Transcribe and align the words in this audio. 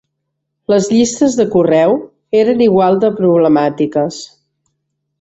Les 0.73 0.87
llistes 0.93 1.35
de 1.41 1.45
correu 1.57 1.95
eren 2.41 2.67
igual 2.71 3.01
de 3.07 3.15
problemàtiques. 3.23 4.23